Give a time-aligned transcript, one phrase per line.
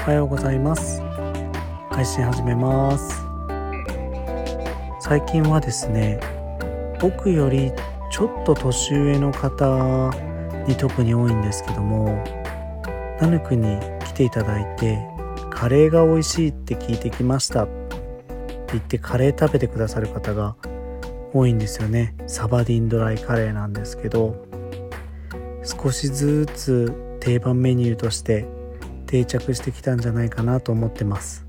[0.00, 1.02] おはようございます。
[1.90, 3.22] 配信始めます。
[4.98, 6.18] 最近はですね
[7.00, 7.70] 僕より
[8.10, 10.10] ちょっと年上の方
[10.66, 12.24] に特に多いんですけども
[13.20, 15.06] ナヌクに来ていただいて
[15.50, 17.64] カレーが美味しいって聞いてきました。
[17.64, 17.72] って
[18.72, 20.56] 言ってカレー食べてくださる方が
[21.34, 22.14] 多いんですよね。
[22.26, 24.46] サバディンドライカレーなんですけど
[25.62, 28.46] 少しずつ定番メニューとして
[29.10, 31.44] 定着してきたんじゃないかなと思ってます。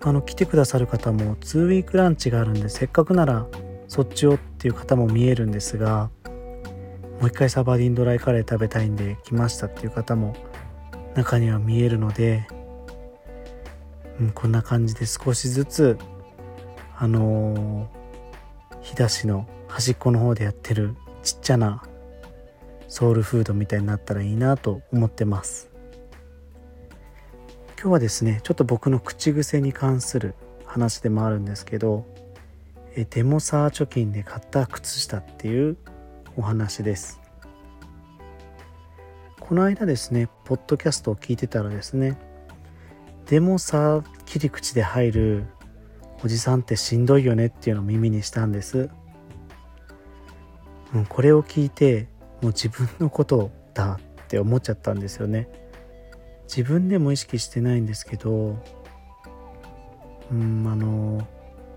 [0.00, 3.46] あの来てくださる方も2ウィークランチがあるんでせっかくなら
[3.86, 6.10] そっちをっていう方も見えるんですが
[7.20, 10.34] もう一回サバディンドライカレー食べたいんで来ましたっていう方も
[11.14, 12.48] 中には見えるので、
[14.18, 15.98] うん、こんな感じで少しずつ
[16.98, 21.84] あのー、日田市の端っこの方でやってるちっちゃな
[22.88, 25.71] ソウルフードみたいになったらいいなと思ってます。
[27.82, 32.06] 今日はですねちょっと僕の口癖に関する話でもあるんですけど
[32.94, 35.76] えデモサー貯金で買った靴下っていう
[36.36, 37.20] お話です。
[39.40, 42.20] この間ですねポッドキャストを聞いてたらですね
[43.26, 45.46] デモサー切り口で入る
[46.24, 48.90] おじさんってしんどいよねっていうのを耳にしたんです、
[50.94, 52.06] うん、これを聞いて
[52.42, 55.61] もう自分のことだって思っちゃったんですよね。
[56.44, 58.56] 自分でも意識してないんですけど
[60.30, 61.26] うんあの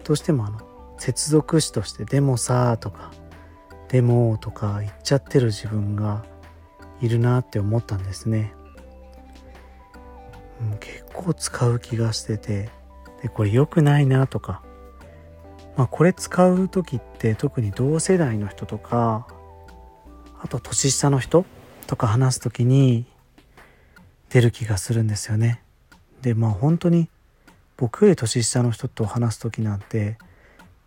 [0.03, 0.59] どうしてもあの
[0.97, 3.11] 接続詞として「でもさ」とか
[3.89, 6.23] 「でも」とか言っちゃってる自分が
[7.02, 8.53] いるなって思ったんですね、
[10.61, 12.69] うん、結構使う気がしてて
[13.21, 14.63] でこれ良くないなとか
[15.75, 19.27] まあこれ使う時って特に同世代の人とか
[20.41, 21.45] あと年下の人
[21.88, 23.05] とか話す時に
[24.30, 25.61] 出る気がするんですよね。
[26.22, 27.10] でまあ本当に
[27.77, 30.17] 僕より年下の人と話す時なんて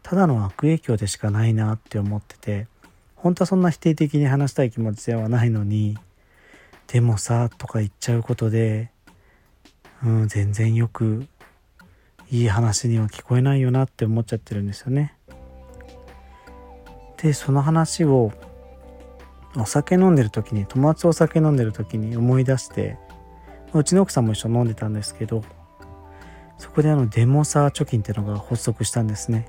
[0.03, 2.67] ただの悪影響でしかないなって思ってて
[3.15, 5.99] 本当はそんな否定的に話したい気持ちではないのに
[6.87, 8.91] でもさとか言っちゃうことで、
[10.03, 11.27] うん、全然よく
[12.31, 15.15] いい話には聞こえないよなって思っちゃってるんですよね。
[17.19, 18.33] でその話を
[19.57, 22.97] お酒飲んでる時に友達お酒飲んでる時に思い出して
[23.79, 25.43] うちの奥さんも一緒に飲んでたんですけど
[26.59, 29.49] そこであのデモサー貯金ってのが発足したんですね、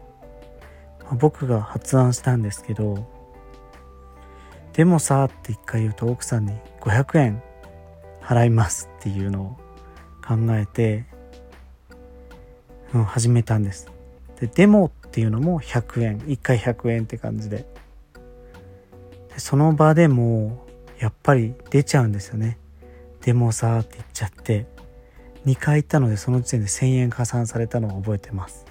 [1.02, 3.08] まあ、僕が発案したんですけど
[4.74, 7.44] デモサーって一回言うと奥さんに500円
[8.22, 9.58] 払いますっていうのを
[10.26, 11.06] 考えて、
[12.94, 13.92] うん、始めたんです。
[14.40, 17.66] でデモっていうのも100円1回100円って感じで。
[19.40, 20.66] その場でも
[21.00, 22.58] やっぱり出ちゃうんですよね。
[23.22, 24.68] でもさって言っちゃって
[25.46, 28.66] 2回行ったのでその時点で1,000円加算されたのを覚えてます。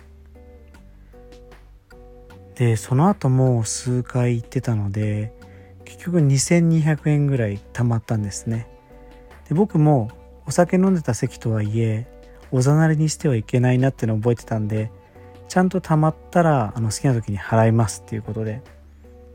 [2.55, 5.33] でその後も数回行ってたので
[5.85, 8.69] 結局2200円ぐらい貯まったんですね。
[9.49, 10.11] で僕も
[10.47, 12.07] お酒飲んでた席とはいえ
[12.51, 14.91] おざなりにしてはいけないなってのを覚えてたんで
[15.49, 18.63] ちゃんと貯まったらあの好きな時に払いますっていうことで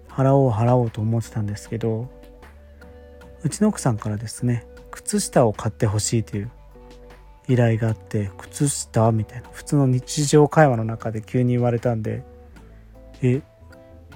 [0.10, 2.10] 払おう払おうと思ってたんですけど
[3.44, 6.52] うちの奥さんからですね靴下を買ってほしいという
[7.48, 12.24] 依頼があって靴下みたいな普通の日常会話の中で急に言われたんで
[13.24, 13.42] え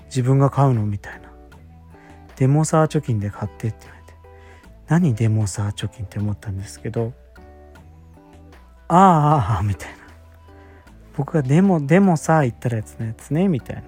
[0.05, 1.31] 自分が買うのみたいな。
[2.37, 4.13] デモサー貯金で買ってって言われて。
[4.87, 7.11] 何デモサー貯金って思ったんですけど
[8.87, 9.97] ああああみたいな。
[11.15, 13.83] 僕がデモデモさ言ったらやつのやつねみたい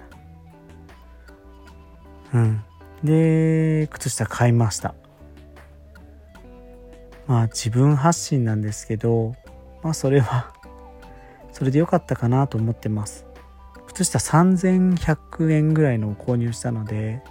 [2.32, 2.40] な。
[2.40, 2.64] うん。
[3.04, 4.94] で靴下買いました。
[7.30, 9.36] まあ自分発信なんですけど
[9.84, 10.52] まあそれは
[11.52, 13.24] それで良かったかなと思ってます。
[13.86, 17.22] 靴下3100円ぐらいのを購入したので、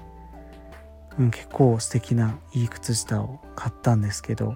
[1.18, 4.56] うん、結構素敵ないい靴下を買ったんですけど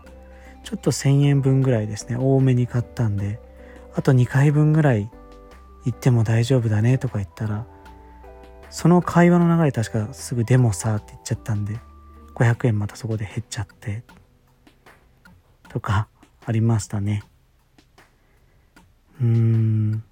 [0.64, 2.16] ちょっと1000円分ぐらいですね。
[2.18, 3.42] 多めに買ったんで
[3.96, 5.12] あと2回分ぐらい
[5.84, 7.66] 行っても大丈夫だねとか言ったら
[8.70, 11.82] その会話の流れ確かすぐ「でもさ」って言っちゃったんで
[12.36, 14.06] 500円またそこで減っちゃって。
[15.74, 16.08] とか
[16.46, 17.24] ありましたね。
[19.20, 20.04] うーん。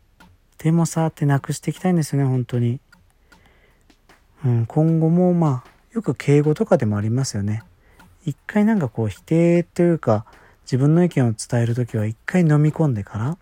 [0.57, 2.79] でもさってなくしていきたいんですよね本当に。
[4.43, 7.63] うん今後もまあよく敬語とかでもありますよね。
[8.25, 10.25] 一回なんかこう否定というか
[10.63, 13.37] 自分の意見を伝える時は一回飲み込んでから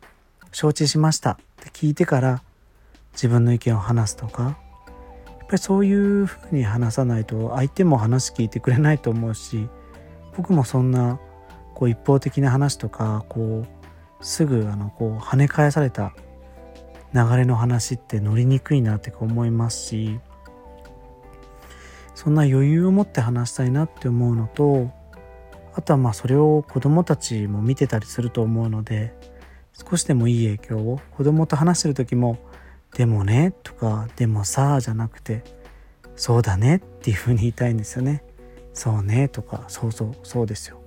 [0.52, 2.42] 承知しましたって聞いてから
[3.14, 4.44] 自分の意見を話すとか。
[4.44, 9.68] やっぱりそういうふうに話さないと相手も話聞いてくれないと思うし
[10.38, 11.20] 僕もそんな
[11.80, 13.64] こう一方的な話とかこ
[14.20, 16.14] うすぐあのこう跳ね返された
[17.14, 20.20] 流れの話って乗りにくいなって思いますし
[22.16, 24.92] そんな余裕を持って話したいなって思うのと
[25.74, 29.14] あとはまあそれを子どもたちも見てたりすると思うので
[29.72, 32.40] 少しでもいい影響を子供と話してる時も
[32.98, 35.46] 「でもね」とか「でもさ」じゃなくて
[36.18, 38.22] 「そうだね」っていうふうに言いたいんですよね。
[38.74, 40.82] そうねとかそうそうそうですよ。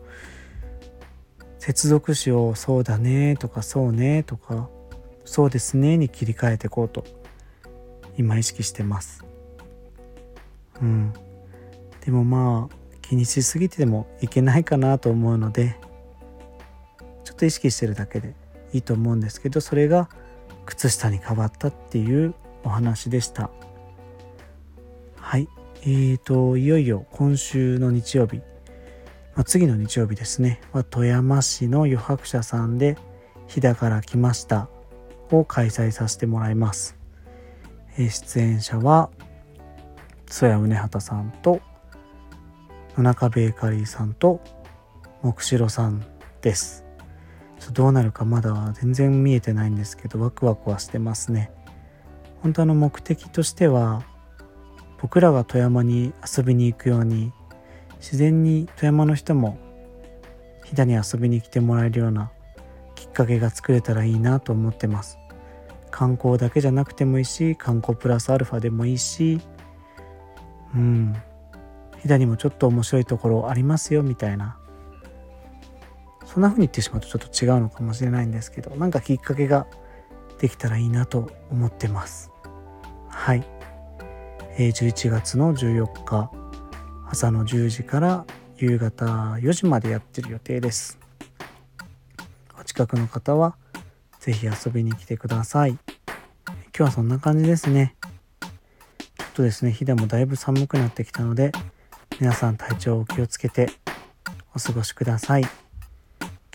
[1.62, 4.68] 接続詞を「そうだね」とか「そうね」とか
[5.24, 7.04] 「そうですね」に切り替えていこうと
[8.18, 9.24] 今意識してます。
[10.80, 11.12] うん。
[12.04, 15.76] でもまあ気にしすぎてもいけないかなと思うので
[17.22, 18.34] ちょっと意識してるだけで
[18.72, 20.08] いいと思うんですけどそれが
[20.66, 22.34] 靴下に変わったっていう
[22.64, 23.50] お話でした
[25.16, 25.46] はい
[25.82, 28.40] えーといよいよ今週の日曜日、
[29.34, 30.60] まあ、次の日曜日ですね。
[30.72, 32.98] は富山市の余白者さんで
[33.48, 34.68] 「飛騨から来ました」
[35.32, 36.98] を開催させてもらいます、
[37.96, 39.08] えー、出演者は
[40.26, 41.60] 曽谷宗畑さんと
[42.96, 44.40] 野中ベーカリーさんと
[45.22, 46.04] 木城さん
[46.42, 46.84] です。
[47.72, 51.52] どうなるかまだ全然見えてないんですけどワクワクはしてますね。
[52.42, 54.02] 本当の目的としては
[55.00, 57.32] 僕らが富山に遊びに行くように
[58.02, 59.56] 自然に富山の人も
[60.64, 62.32] 飛騨に遊びに来てもらえるような
[62.96, 65.18] きっかけが作れたらいいなと思ってます。
[65.92, 69.40] 観光だけじゃなくてもいいし観光プラスアルファでもいいし
[70.74, 71.14] うん。
[72.00, 74.58] 飛騨にもちょっと面白いところありますよみたいな。
[76.26, 79.66] そんな風に言ってしまうとちょっと違うのかもしれないんですけどなんかきっかけが
[80.40, 82.32] できたらいいなと思ってます。
[83.08, 83.44] はい、
[84.56, 86.42] えー、11月の14日。
[87.12, 88.24] 朝の10時から
[88.56, 90.98] 夕方4時までやってる予定です
[92.58, 93.54] お近くの方は
[94.18, 95.78] 是非遊びに来てください今
[96.72, 97.94] 日はそんな感じですね
[98.40, 101.52] ちょっとですね日でもだいぶ寒くなってきたので
[102.18, 103.68] 皆さん体調を気をつけて
[104.54, 105.42] お過ごしください。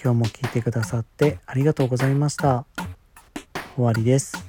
[0.01, 2.65] 今日も聞いてくださってありがとうございました。
[3.75, 4.46] 終わりです。